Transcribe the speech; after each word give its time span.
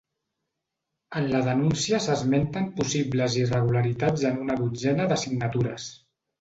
En 1.21 1.27
la 1.33 1.41
denúncia 1.47 1.99
s’esmenten 2.07 2.67
possibles 2.81 3.37
irregularitats 3.43 4.27
en 4.33 4.43
una 4.49 4.59
dotzena 4.65 5.09
de 5.15 5.23
signatures. 5.29 5.91